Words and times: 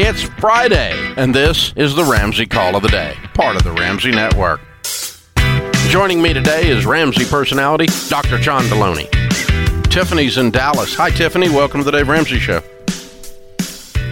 It's 0.00 0.22
Friday, 0.22 0.92
and 1.16 1.34
this 1.34 1.72
is 1.74 1.96
the 1.96 2.04
Ramsey 2.04 2.46
Call 2.46 2.76
of 2.76 2.84
the 2.84 2.88
Day, 2.88 3.16
part 3.34 3.56
of 3.56 3.64
the 3.64 3.72
Ramsey 3.72 4.12
Network. 4.12 4.60
Joining 5.88 6.22
me 6.22 6.32
today 6.32 6.68
is 6.68 6.86
Ramsey 6.86 7.24
personality 7.24 7.86
Dr. 8.08 8.38
John 8.38 8.62
Deloney. 8.66 9.10
Tiffany's 9.90 10.38
in 10.38 10.52
Dallas. 10.52 10.94
Hi, 10.94 11.10
Tiffany. 11.10 11.48
Welcome 11.48 11.80
to 11.80 11.84
the 11.84 11.90
Dave 11.90 12.06
Ramsey 12.06 12.38
Show. 12.38 12.62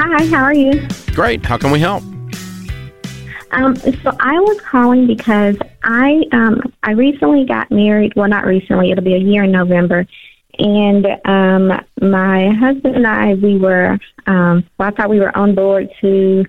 Hi, 0.00 0.26
how 0.26 0.42
are 0.42 0.52
you? 0.52 0.88
Great. 1.14 1.46
How 1.46 1.56
can 1.56 1.70
we 1.70 1.78
help? 1.78 2.02
Um, 3.52 3.76
so 3.76 4.10
I 4.18 4.40
was 4.40 4.60
calling 4.62 5.06
because 5.06 5.56
I 5.84 6.24
um, 6.32 6.62
I 6.82 6.90
recently 6.90 7.44
got 7.44 7.70
married. 7.70 8.12
Well, 8.16 8.28
not 8.28 8.44
recently. 8.44 8.90
It'll 8.90 9.04
be 9.04 9.14
a 9.14 9.18
year 9.18 9.44
in 9.44 9.52
November. 9.52 10.04
And 10.58 11.06
um, 11.24 11.68
my 12.00 12.50
husband 12.54 12.96
and 12.96 13.06
I, 13.06 13.34
we 13.34 13.58
were. 13.58 13.98
Um, 14.26 14.68
well, 14.78 14.88
I 14.88 14.90
thought 14.90 15.10
we 15.10 15.20
were 15.20 15.36
on 15.36 15.54
board 15.54 15.88
to 16.00 16.44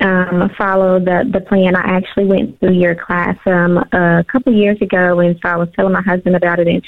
um, 0.00 0.50
follow 0.56 0.98
the 0.98 1.28
the 1.32 1.40
plan. 1.40 1.76
I 1.76 1.96
actually 1.96 2.26
went 2.26 2.58
through 2.60 2.74
your 2.74 2.94
class 2.94 3.36
um, 3.46 3.78
a 3.92 4.24
couple 4.30 4.52
years 4.52 4.80
ago, 4.80 5.20
and 5.20 5.38
so 5.42 5.48
I 5.48 5.56
was 5.56 5.68
telling 5.76 5.92
my 5.92 6.02
husband 6.02 6.36
about 6.36 6.58
it, 6.58 6.68
and 6.68 6.82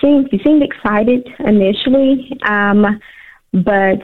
she 0.00 0.24
he 0.30 0.42
seemed 0.44 0.62
excited 0.62 1.26
initially, 1.38 2.38
um, 2.42 3.00
but 3.52 4.02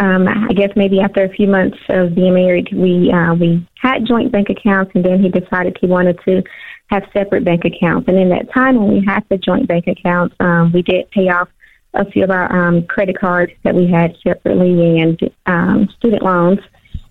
um, 0.00 0.26
I 0.26 0.52
guess 0.54 0.70
maybe 0.76 1.00
after 1.00 1.22
a 1.22 1.28
few 1.28 1.46
months 1.46 1.76
of 1.90 2.14
being 2.14 2.32
married, 2.32 2.68
we 2.72 3.12
uh, 3.12 3.34
we 3.34 3.66
had 3.80 4.06
joint 4.06 4.32
bank 4.32 4.48
accounts, 4.48 4.92
and 4.94 5.04
then 5.04 5.22
he 5.22 5.28
decided 5.28 5.76
he 5.78 5.86
wanted 5.86 6.18
to 6.24 6.42
have 6.86 7.04
separate 7.12 7.44
bank 7.44 7.64
accounts. 7.66 8.08
And 8.08 8.18
in 8.18 8.30
that 8.30 8.52
time, 8.52 8.76
when 8.76 8.94
we 8.94 9.04
had 9.04 9.24
the 9.28 9.36
joint 9.36 9.68
bank 9.68 9.86
accounts, 9.86 10.34
um, 10.40 10.72
we 10.72 10.80
did 10.82 11.10
pay 11.10 11.28
off 11.28 11.48
a 11.92 12.10
few 12.10 12.24
of 12.24 12.30
our 12.30 12.50
um, 12.50 12.86
credit 12.86 13.18
cards 13.18 13.52
that 13.62 13.74
we 13.74 13.90
had 13.90 14.16
separately 14.26 15.00
and 15.00 15.20
um, 15.46 15.88
student 15.98 16.22
loans. 16.22 16.60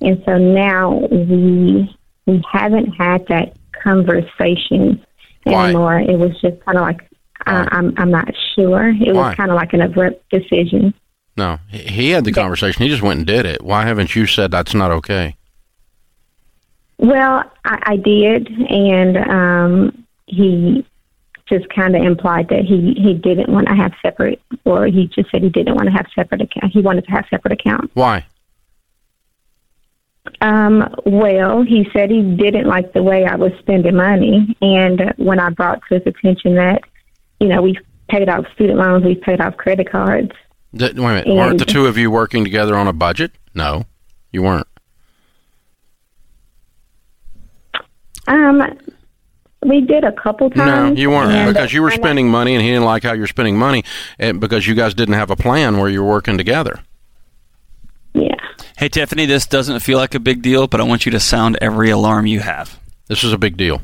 And 0.01 0.23
so 0.25 0.37
now 0.37 0.97
we 1.11 1.95
we 2.25 2.43
haven't 2.51 2.93
had 2.93 3.27
that 3.27 3.55
conversation 3.83 5.05
Why? 5.43 5.65
anymore. 5.65 5.99
It 5.99 6.17
was 6.17 6.31
just 6.41 6.59
kind 6.65 6.77
of 6.77 6.81
like 6.81 7.01
uh, 7.45 7.65
I'm 7.71 7.93
I'm 7.97 8.09
not 8.09 8.33
sure. 8.55 8.89
It 8.89 9.13
Why? 9.13 9.27
was 9.27 9.35
kind 9.35 9.51
of 9.51 9.57
like 9.57 9.73
an 9.73 9.81
abrupt 9.81 10.27
decision. 10.31 10.93
No, 11.39 11.57
he- 11.69 12.09
had 12.09 12.25
the 12.25 12.33
conversation. 12.33 12.83
He 12.83 12.89
just 12.89 13.01
went 13.01 13.19
and 13.19 13.25
did 13.25 13.45
it. 13.45 13.63
Why 13.63 13.85
haven't 13.85 14.13
you 14.13 14.27
said 14.27 14.51
that's 14.51 14.73
not 14.73 14.91
okay? 14.91 15.37
Well, 16.97 17.49
I, 17.63 17.79
I 17.83 17.95
did, 17.95 18.49
and 18.49 19.17
um, 19.17 20.05
he 20.25 20.85
just 21.47 21.69
kind 21.69 21.95
of 21.95 22.03
implied 22.03 22.49
that 22.49 22.65
he 22.65 22.93
he 23.01 23.13
didn't 23.13 23.49
want 23.49 23.69
to 23.69 23.73
have 23.73 23.93
separate, 24.01 24.41
or 24.65 24.87
he 24.87 25.07
just 25.07 25.31
said 25.31 25.41
he 25.41 25.49
didn't 25.49 25.75
want 25.75 25.87
to 25.87 25.93
have 25.93 26.07
separate 26.13 26.41
account. 26.41 26.73
He 26.73 26.81
wanted 26.81 27.05
to 27.05 27.11
have 27.11 27.25
separate 27.29 27.53
accounts. 27.53 27.89
Why? 27.93 28.25
Um, 30.41 30.93
well, 31.05 31.61
he 31.61 31.89
said 31.93 32.11
he 32.11 32.21
didn't 32.21 32.67
like 32.67 32.91
the 32.91 33.01
way 33.01 33.25
I 33.25 33.35
was 33.35 33.53
spending 33.59 33.95
money, 33.95 34.57
and 34.61 35.13
when 35.15 35.39
I 35.39 35.51
brought 35.51 35.81
to 35.87 35.99
his 35.99 36.05
attention 36.05 36.55
that, 36.55 36.81
you 37.39 37.47
know, 37.47 37.61
we've 37.61 37.81
paid 38.09 38.27
off 38.27 38.45
student 38.55 38.77
loans, 38.77 39.05
we've 39.05 39.21
paid 39.21 39.39
off 39.39 39.55
credit 39.55 39.89
cards. 39.89 40.33
Th- 40.77 40.93
wait 40.93 40.99
a 40.99 41.07
minute. 41.07 41.27
Weren't 41.27 41.59
the 41.59 41.65
two 41.65 41.87
of 41.87 41.97
you 41.97 42.11
working 42.11 42.43
together 42.43 42.75
on 42.75 42.87
a 42.87 42.93
budget? 42.93 43.31
No, 43.53 43.85
you 44.31 44.43
weren't. 44.43 44.67
Um, 48.27 48.61
we 49.65 49.81
did 49.81 50.03
a 50.03 50.11
couple 50.11 50.49
times. 50.51 50.95
No, 50.95 51.01
you 51.01 51.09
weren't 51.09 51.53
because 51.53 51.73
you 51.73 51.81
were 51.81 51.91
spending 51.91 52.29
money, 52.29 52.53
and 52.53 52.63
he 52.63 52.69
didn't 52.69 52.85
like 52.85 53.03
how 53.03 53.13
you're 53.13 53.27
spending 53.27 53.57
money, 53.57 53.83
and 54.19 54.39
because 54.39 54.67
you 54.67 54.75
guys 54.75 54.93
didn't 54.93 55.15
have 55.15 55.31
a 55.31 55.35
plan 55.35 55.77
where 55.77 55.89
you 55.89 56.03
were 56.03 56.09
working 56.09 56.37
together. 56.37 56.79
Yeah. 58.13 58.35
Hey, 58.77 58.89
Tiffany, 58.89 59.25
this 59.25 59.45
doesn't 59.45 59.79
feel 59.81 59.97
like 59.97 60.15
a 60.15 60.19
big 60.19 60.41
deal, 60.41 60.67
but 60.67 60.79
I 60.79 60.83
want 60.83 61.05
you 61.05 61.11
to 61.11 61.19
sound 61.19 61.57
every 61.61 61.89
alarm 61.89 62.27
you 62.27 62.39
have. 62.39 62.79
This 63.07 63.23
is 63.23 63.33
a 63.33 63.37
big 63.37 63.57
deal. 63.57 63.81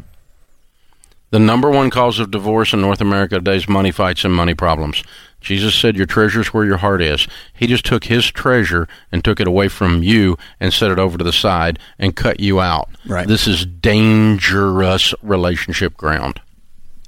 The 1.32 1.40
number 1.40 1.70
one 1.70 1.90
cause 1.90 2.20
of 2.20 2.32
divorce 2.32 2.72
in 2.72 2.82
North 2.82 3.02
America 3.02 3.36
today 3.36 3.58
is 3.58 3.68
money 3.68 3.92
fights 3.92 4.24
and 4.24 4.34
money 4.34 4.54
problems. 4.54 5.04
Jesus 5.46 5.76
said, 5.76 5.96
Your 5.96 6.08
treasure's 6.08 6.54
where 6.54 6.66
your 6.66 6.78
heart 6.78 7.02
is. 7.02 7.28
He 7.54 7.68
just 7.68 7.86
took 7.86 8.06
his 8.06 8.30
treasure 8.30 8.88
and 9.12 9.24
took 9.24 9.40
it 9.40 9.48
away 9.48 9.68
from 9.68 10.04
you 10.04 10.38
and 10.60 10.74
set 10.74 10.92
it 10.92 11.00
over 11.00 11.18
to 11.18 11.24
the 11.24 11.32
side 11.32 11.80
and 11.98 12.16
cut 12.16 12.40
you 12.40 12.60
out. 12.60 12.90
Right. 13.06 13.28
This 13.28 13.48
is 13.48 13.66
dangerous 13.66 15.14
relationship 15.22 15.96
ground. 15.96 16.42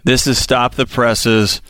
This 0.03 0.28
is 0.28 0.42
stop 0.42 0.75
the 0.75 0.86
presses. 0.86 1.62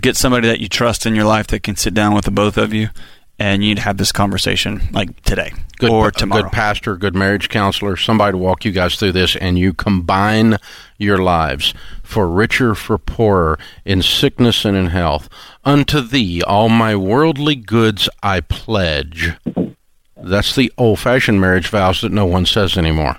Get 0.00 0.16
somebody 0.16 0.46
that 0.46 0.60
you 0.60 0.68
trust 0.68 1.06
in 1.06 1.14
your 1.14 1.24
life 1.24 1.48
that 1.48 1.62
can 1.62 1.76
sit 1.76 1.94
down 1.94 2.14
with 2.14 2.26
the 2.26 2.30
both 2.30 2.56
of 2.56 2.72
you, 2.72 2.90
and 3.40 3.64
you'd 3.64 3.78
have 3.78 3.96
this 3.96 4.12
conversation 4.12 4.82
like 4.92 5.18
today 5.22 5.50
Good, 5.78 5.90
or 5.90 6.08
a 6.08 6.12
tomorrow. 6.12 6.42
good 6.42 6.52
pastor, 6.52 6.94
good 6.96 7.14
marriage 7.14 7.48
counselor, 7.48 7.96
somebody 7.96 8.32
to 8.32 8.38
walk 8.38 8.66
you 8.66 8.70
guys 8.70 8.96
through 8.96 9.12
this, 9.12 9.34
and 9.34 9.58
you 9.58 9.72
combine 9.72 10.58
your 10.98 11.18
lives 11.18 11.72
for 12.02 12.28
richer, 12.28 12.74
for 12.74 12.98
poorer, 12.98 13.58
in 13.86 14.02
sickness 14.02 14.66
and 14.66 14.76
in 14.76 14.88
health. 14.88 15.30
Unto 15.64 16.02
thee 16.02 16.42
all 16.42 16.68
my 16.68 16.94
worldly 16.94 17.56
goods 17.56 18.10
I 18.22 18.40
pledge. 18.42 19.32
That's 20.22 20.54
the 20.54 20.70
old 20.76 20.98
fashioned 20.98 21.40
marriage 21.40 21.68
vows 21.68 22.02
that 22.02 22.12
no 22.12 22.26
one 22.26 22.44
says 22.44 22.76
anymore. 22.76 23.16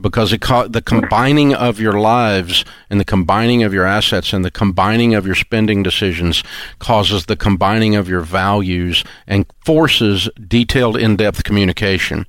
Because 0.00 0.36
co- 0.40 0.68
the 0.68 0.82
combining 0.82 1.54
of 1.54 1.80
your 1.80 1.94
lives 2.00 2.64
and 2.90 3.00
the 3.00 3.04
combining 3.04 3.62
of 3.62 3.72
your 3.74 3.84
assets 3.84 4.32
and 4.32 4.44
the 4.44 4.50
combining 4.50 5.14
of 5.14 5.26
your 5.26 5.34
spending 5.34 5.82
decisions 5.82 6.42
causes 6.78 7.26
the 7.26 7.36
combining 7.36 7.96
of 7.96 8.08
your 8.08 8.20
values 8.20 9.04
and 9.26 9.46
forces 9.64 10.28
detailed 10.46 10.96
in 10.96 11.16
depth 11.16 11.44
communication. 11.44 12.26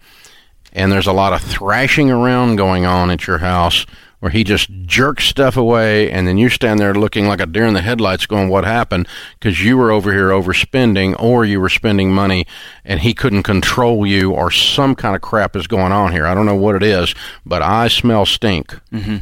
And 0.74 0.92
there's 0.92 1.08
a 1.08 1.14
lot 1.14 1.34
of 1.34 1.42
thrashing 1.42 2.12
around 2.12 2.58
going 2.58 2.86
on 2.86 3.10
at 3.10 3.28
your 3.28 3.40
house 3.40 3.86
where 4.20 4.32
he 4.32 4.44
just 4.44 4.70
jerks 4.86 5.26
stuff 5.26 5.58
away 5.58 6.12
and 6.12 6.28
then 6.28 6.38
you 6.38 6.50
stand 6.50 6.80
there 6.80 6.94
looking 6.94 7.28
like 7.28 7.40
a 7.40 7.46
deer 7.46 7.66
in 7.66 7.74
the 7.74 7.82
headlights 7.82 8.26
going 8.26 8.50
what 8.50 8.66
happened 8.66 9.08
because 9.40 9.64
you 9.64 9.78
were 9.78 9.92
over 9.92 10.12
here 10.12 10.30
overspending 10.30 11.20
or 11.22 11.46
you 11.46 11.60
were 11.60 11.70
spending 11.70 12.12
money 12.12 12.46
and 12.84 13.02
he 13.02 13.14
couldn't 13.14 13.44
control 13.44 14.06
you 14.06 14.32
or 14.32 14.52
some 14.52 14.96
kind 14.96 15.16
of 15.16 15.22
crap 15.22 15.56
is 15.56 15.68
going 15.68 15.92
on 15.92 16.12
here 16.12 16.26
i 16.26 16.34
don't 16.34 16.46
know 16.46 16.56
what 16.56 16.76
it 16.76 16.84
is 16.84 17.14
but 17.46 17.62
i 17.62 17.88
smell 17.88 18.26
stink 18.26 18.80
mm-hmm. 18.92 19.18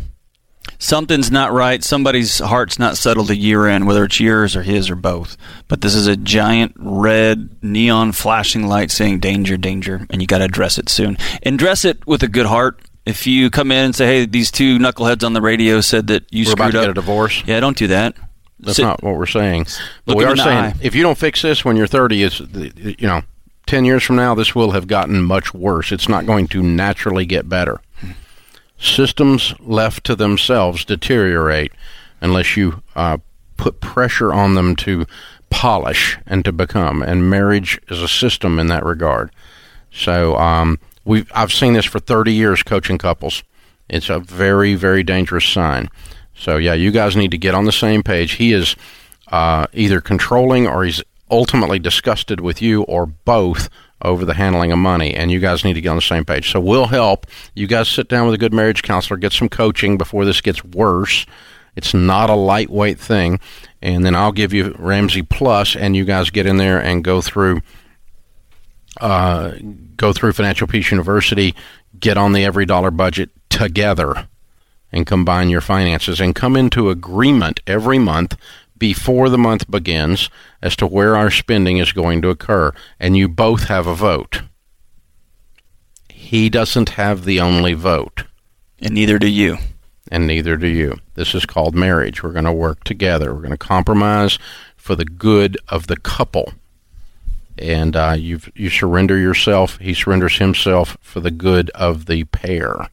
Something's 0.80 1.32
not 1.32 1.52
right. 1.52 1.84
Somebody's 1.84 2.38
heart's 2.38 2.78
not 2.78 2.98
settled 2.98 3.32
a 3.32 3.36
year 3.36 3.68
in, 3.68 3.86
whether 3.86 4.04
it's 4.04 4.20
yours 4.20 4.56
or 4.56 4.62
his 4.62 4.90
or 4.90 4.96
both. 4.96 5.36
But 5.68 5.82
this 5.82 5.96
is 5.96 6.06
a 6.06 6.16
giant 6.16 6.76
red 6.78 7.50
neon 7.64 8.12
flashing 8.12 8.68
light 8.68 8.92
saying 8.92 9.20
danger, 9.20 9.58
danger, 9.58 10.06
and 10.10 10.22
you 10.22 10.28
got 10.28 10.38
to 10.40 10.46
address 10.46 10.78
it 10.78 10.90
soon. 10.90 11.18
And 11.42 11.58
dress 11.58 11.84
it 11.84 12.06
with 12.06 12.22
a 12.22 12.28
good 12.28 12.46
heart. 12.46 12.80
If 13.08 13.26
you 13.26 13.50
come 13.50 13.72
in 13.72 13.86
and 13.86 13.96
say, 13.96 14.06
"Hey, 14.06 14.26
these 14.26 14.52
two 14.52 14.78
knuckleheads 14.78 15.24
on 15.24 15.34
the 15.34 15.42
radio 15.42 15.82
said 15.82 16.08
that 16.08 16.26
you 16.30 16.46
we're 16.46 16.54
about 16.54 16.70
screwed 16.70 16.74
to 16.74 16.80
up," 16.80 16.84
get 16.86 16.92
a 16.92 16.94
divorce 16.94 17.44
yeah, 17.46 17.60
don't 17.60 17.78
do 17.78 17.88
that. 17.88 18.16
That's 18.60 18.78
Sit- 18.78 18.84
not 18.84 19.04
what 19.04 19.16
we're 19.18 19.26
saying. 19.28 19.68
But 20.06 20.18
Look 20.18 20.18
we 20.18 20.26
are 20.26 20.36
saying 20.36 20.58
eye. 20.58 20.74
if 20.82 20.96
you 20.96 21.04
don't 21.04 21.18
fix 21.18 21.42
this 21.42 21.64
when 21.64 21.78
you're 21.78 21.88
30, 21.88 22.24
it's 22.24 22.40
you 22.40 23.08
know, 23.08 23.22
10 23.68 23.86
years 23.86 24.04
from 24.04 24.16
now, 24.16 24.34
this 24.34 24.56
will 24.56 24.72
have 24.72 24.88
gotten 24.88 25.24
much 25.24 25.54
worse. 25.54 25.92
It's 25.92 26.10
not 26.10 26.26
going 26.26 26.48
to 26.50 26.64
naturally 26.64 27.26
get 27.26 27.48
better. 27.48 27.82
Systems 28.80 29.54
left 29.60 30.04
to 30.06 30.16
themselves 30.16 30.86
deteriorate 30.86 31.72
unless 32.22 32.56
you 32.58 32.82
uh, 32.96 33.18
put 33.58 33.82
pressure 33.82 34.34
on 34.34 34.56
them 34.56 34.76
to 34.78 35.06
polish 35.50 36.18
and 36.26 36.46
to 36.46 36.52
become. 36.52 37.02
And 37.02 37.30
marriage 37.30 37.80
is 37.90 38.02
a 38.02 38.08
system 38.08 38.60
in 38.60 38.68
that 38.68 38.86
regard. 38.86 39.32
So 39.92 40.36
um, 40.38 40.80
we 41.08 41.26
I've 41.34 41.54
seen 41.54 41.74
this 41.74 41.86
for 41.86 42.00
30 42.00 42.34
years 42.34 42.62
coaching 42.62 42.98
couples. 42.98 43.44
It's 43.90 44.10
a 44.10 44.20
very 44.20 44.76
very 44.76 45.04
dangerous 45.04 45.46
sign. 45.46 45.90
So 46.36 46.58
yeah, 46.58 46.74
you 46.74 46.92
guys 46.92 47.16
need 47.16 47.32
to 47.32 47.38
get 47.38 47.56
on 47.56 47.66
the 47.66 47.72
same 47.72 48.04
page. 48.04 48.34
He 48.34 48.54
is 48.54 48.76
uh, 49.32 49.68
either 49.74 50.02
controlling 50.02 50.68
or 50.68 50.84
he's 50.84 51.02
ultimately 51.32 51.80
disgusted 51.80 52.40
with 52.40 52.62
you 52.62 52.84
or 52.84 53.06
both 53.06 53.70
over 54.02 54.26
the 54.26 54.36
handling 54.36 54.72
of 54.72 54.78
money 54.78 55.14
and 55.16 55.32
you 55.32 55.40
guys 55.40 55.66
need 55.66 55.74
to 55.74 55.82
get 55.82 55.90
on 55.90 55.96
the 55.96 56.02
same 56.02 56.24
page. 56.24 56.52
So 56.52 56.60
we'll 56.60 56.88
help. 56.88 57.26
You 57.56 57.68
guys 57.68 57.90
sit 57.90 58.08
down 58.08 58.26
with 58.26 58.36
a 58.36 58.38
good 58.38 58.54
marriage 58.54 58.84
counselor, 58.84 59.18
get 59.18 59.34
some 59.34 59.50
coaching 59.50 59.98
before 59.98 60.26
this 60.26 60.42
gets 60.42 60.64
worse. 60.64 61.26
It's 61.76 61.94
not 61.94 62.30
a 62.30 62.36
lightweight 62.36 63.00
thing. 63.00 63.40
And 63.82 64.06
then 64.06 64.16
I'll 64.16 64.32
give 64.32 64.54
you 64.54 64.76
Ramsey 64.78 65.24
Plus 65.24 65.76
and 65.76 65.96
you 65.96 66.06
guys 66.06 66.30
get 66.30 66.46
in 66.46 66.58
there 66.58 66.80
and 66.80 67.04
go 67.04 67.22
through 67.22 67.62
uh, 69.02 69.52
go 69.96 70.14
through 70.14 70.34
Financial 70.34 70.68
Peace 70.68 70.92
University, 70.92 71.56
get 72.00 72.18
on 72.18 72.34
the 72.34 72.44
EveryDollar 72.44 72.96
budget 72.96 73.30
together, 73.50 74.28
and 74.92 75.06
combine 75.06 75.50
your 75.50 75.62
finances 75.62 76.22
and 76.22 76.36
come 76.36 76.56
into 76.56 76.90
agreement 76.90 77.60
every 77.68 78.00
month 78.00 78.38
before 78.78 79.30
the 79.30 79.38
month 79.38 79.70
begins 79.70 80.30
as 80.62 80.76
to 80.76 80.86
where 80.88 81.16
our 81.16 81.32
spending 81.32 81.78
is 81.78 81.92
going 81.92 82.22
to 82.22 82.30
occur. 82.30 82.72
And 83.00 83.18
you 83.18 83.28
both 83.28 83.66
have 83.66 83.88
a 83.88 83.96
vote. 83.96 84.44
He 86.10 86.50
doesn't 86.50 86.90
have 86.90 87.26
the 87.26 87.40
only 87.40 87.74
vote, 87.74 88.24
and 88.80 88.94
neither 88.94 89.18
do 89.18 89.28
you. 89.28 89.58
and 90.10 90.26
neither 90.28 90.56
do 90.58 90.68
you. 90.68 90.98
This 91.16 91.36
is 91.36 91.46
called 91.46 91.76
marriage. 91.76 92.24
We're 92.24 92.32
going 92.32 92.46
to 92.46 92.54
work 92.54 92.84
together. 92.84 93.34
We're 93.34 93.42
going 93.42 93.52
to 93.52 93.58
compromise 93.58 94.40
for 94.76 94.96
the 94.96 95.06
good 95.06 95.58
of 95.68 95.88
the 95.88 95.98
couple. 95.98 96.54
And 97.60 97.96
uh, 97.96 98.16
you 98.18 98.40
you 98.56 98.70
surrender 98.70 99.18
yourself. 99.18 99.78
He 99.80 99.94
surrenders 99.94 100.38
himself 100.38 100.98
for 101.02 101.20
the 101.20 101.32
good 101.32 101.70
of 101.72 102.06
the 102.06 102.24
pair. 102.26 102.90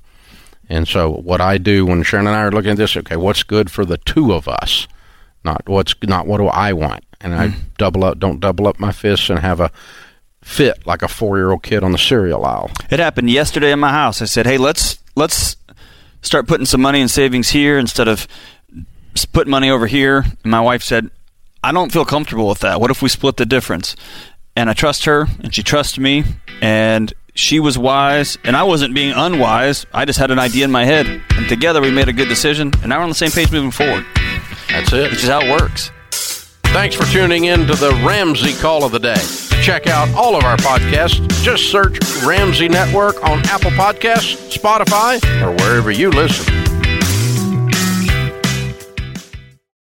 And 0.68 0.88
so, 0.88 1.10
what 1.10 1.40
I 1.40 1.58
do 1.58 1.86
when 1.86 2.02
Sharon 2.02 2.26
and 2.26 2.36
I 2.36 2.42
are 2.42 2.50
looking 2.50 2.70
at 2.70 2.76
this, 2.76 2.96
okay, 2.96 3.16
what's 3.16 3.42
good 3.42 3.70
for 3.70 3.84
the 3.84 3.98
two 3.98 4.32
of 4.32 4.48
us, 4.48 4.88
not 5.44 5.68
what's 5.68 5.94
not 6.02 6.26
what 6.26 6.38
do 6.38 6.46
I 6.46 6.72
want, 6.72 7.04
and 7.20 7.34
I 7.34 7.54
double 7.78 8.04
up, 8.04 8.18
don't 8.18 8.40
double 8.40 8.66
up 8.66 8.80
my 8.80 8.92
fists 8.92 9.30
and 9.30 9.40
have 9.40 9.60
a 9.60 9.70
fit 10.42 10.86
like 10.86 11.02
a 11.02 11.08
four 11.08 11.36
year 11.36 11.50
old 11.50 11.62
kid 11.62 11.82
on 11.82 11.92
the 11.92 11.98
cereal 11.98 12.44
aisle. 12.44 12.70
It 12.90 12.98
happened 12.98 13.30
yesterday 13.30 13.72
in 13.72 13.80
my 13.80 13.90
house. 13.90 14.22
I 14.22 14.26
said, 14.26 14.46
"Hey, 14.46 14.58
let's 14.58 14.98
let's 15.14 15.56
start 16.22 16.46
putting 16.48 16.66
some 16.66 16.80
money 16.80 17.00
in 17.00 17.08
savings 17.08 17.50
here 17.50 17.78
instead 17.78 18.08
of 18.08 18.26
putting 19.32 19.50
money 19.50 19.68
over 19.68 19.86
here." 19.86 20.24
And 20.42 20.50
my 20.50 20.60
wife 20.60 20.82
said, 20.82 21.10
"I 21.62 21.72
don't 21.72 21.92
feel 21.92 22.04
comfortable 22.06 22.48
with 22.48 22.60
that. 22.60 22.80
What 22.80 22.90
if 22.90 23.02
we 23.02 23.08
split 23.10 23.36
the 23.36 23.46
difference?" 23.46 23.96
And 24.56 24.70
I 24.70 24.72
trust 24.72 25.04
her, 25.06 25.26
and 25.40 25.54
she 25.54 25.62
trusts 25.62 25.98
me, 25.98 26.24
and 26.62 27.12
she 27.34 27.58
was 27.58 27.76
wise, 27.76 28.38
and 28.44 28.56
I 28.56 28.62
wasn't 28.62 28.94
being 28.94 29.12
unwise. 29.12 29.84
I 29.92 30.04
just 30.04 30.18
had 30.18 30.30
an 30.30 30.38
idea 30.38 30.64
in 30.64 30.70
my 30.70 30.84
head, 30.84 31.06
and 31.30 31.48
together 31.48 31.80
we 31.80 31.90
made 31.90 32.08
a 32.08 32.12
good 32.12 32.28
decision, 32.28 32.72
and 32.80 32.88
now 32.88 32.98
we're 32.98 33.02
on 33.02 33.08
the 33.08 33.14
same 33.16 33.32
page 33.32 33.50
moving 33.50 33.72
forward. 33.72 34.06
That's 34.68 34.92
it. 34.92 35.10
Which 35.10 35.24
is 35.24 35.28
how 35.28 35.40
it 35.40 35.50
works. 35.50 35.90
Thanks 36.72 36.96
for 36.96 37.04
tuning 37.04 37.44
in 37.44 37.66
to 37.66 37.74
the 37.74 37.90
Ramsey 38.04 38.52
Call 38.60 38.84
of 38.84 38.92
the 38.92 38.98
Day. 38.98 39.20
Check 39.62 39.86
out 39.86 40.12
all 40.14 40.36
of 40.36 40.44
our 40.44 40.56
podcasts. 40.56 41.26
Just 41.42 41.70
search 41.70 41.98
Ramsey 42.24 42.68
Network 42.68 43.22
on 43.24 43.38
Apple 43.46 43.70
Podcasts, 43.72 44.56
Spotify, 44.56 45.22
or 45.42 45.52
wherever 45.62 45.90
you 45.90 46.10
listen. 46.10 46.52